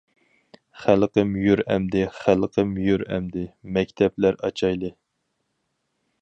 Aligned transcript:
خەلقىم 0.85 1.35
يۈر 1.41 1.61
ئەمدى 1.75 2.01
خەلقىم 2.15 2.71
يۈر 2.85 3.05
ئەمدى، 3.17 3.45
مەكتەپلەر 3.77 4.41
ئاچايلى. 4.49 4.93